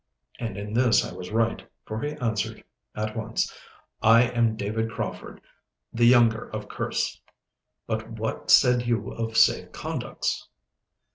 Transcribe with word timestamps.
And 0.39 0.57
in 0.57 0.73
this 0.73 1.05
I 1.05 1.13
was 1.13 1.29
right, 1.29 1.61
for 1.85 2.01
he 2.01 2.13
answered 2.13 2.63
at 2.95 3.15
once,— 3.15 3.55
'I 4.01 4.23
am 4.31 4.55
David 4.55 4.89
Crauford 4.89 5.41
the 5.93 6.05
younger 6.07 6.49
of 6.49 6.67
Kerse, 6.67 7.21
but 7.85 8.09
what 8.09 8.49
said 8.49 8.87
you 8.87 9.11
of 9.11 9.37
safe 9.37 9.71
conducts? 9.73 10.47